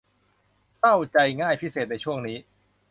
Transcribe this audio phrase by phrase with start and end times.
[0.77, 2.37] เศร้าใจง่ายพิเศษในช่วงนี้